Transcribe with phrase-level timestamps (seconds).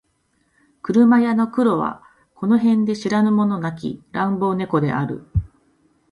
[0.81, 2.01] 車屋の黒は
[2.33, 5.27] この近辺で知らぬ者なき乱暴猫である